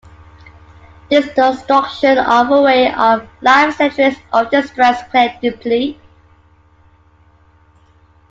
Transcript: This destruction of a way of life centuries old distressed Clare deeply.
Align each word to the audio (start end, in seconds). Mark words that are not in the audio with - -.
This 1.11 1.27
destruction 1.35 2.17
of 2.17 2.49
a 2.49 2.59
way 2.59 2.91
of 2.91 3.29
life 3.41 3.75
centuries 3.75 4.17
old 4.33 4.49
distressed 4.49 5.07
Clare 5.11 5.37
deeply. 5.43 6.01